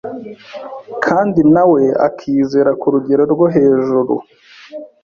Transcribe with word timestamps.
kandi 1.05 1.39
nawe 1.53 1.83
akizera 2.07 2.71
ku 2.81 2.87
rugero 2.93 3.23
rwo 3.33 3.45
hejuru. 3.55 4.13